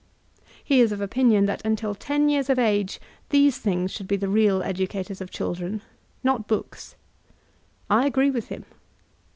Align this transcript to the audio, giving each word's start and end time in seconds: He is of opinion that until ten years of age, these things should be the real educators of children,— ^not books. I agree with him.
He 0.63 0.81
is 0.81 0.91
of 0.91 0.99
opinion 0.99 1.45
that 1.45 1.63
until 1.63 1.93
ten 1.93 2.27
years 2.27 2.49
of 2.49 2.57
age, 2.57 2.99
these 3.29 3.59
things 3.59 3.91
should 3.91 4.07
be 4.07 4.15
the 4.15 4.27
real 4.27 4.63
educators 4.63 5.21
of 5.21 5.29
children,— 5.29 5.83
^not 6.25 6.47
books. 6.47 6.95
I 7.87 8.07
agree 8.07 8.31
with 8.31 8.47
him. 8.47 8.65